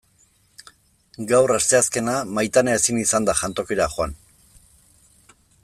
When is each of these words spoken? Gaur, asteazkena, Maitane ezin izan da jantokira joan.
Gaur, 1.31 1.53
asteazkena, 1.57 2.15
Maitane 2.37 2.73
ezin 2.79 3.03
izan 3.03 3.29
da 3.29 3.37
jantokira 3.43 3.91
joan. 3.97 4.17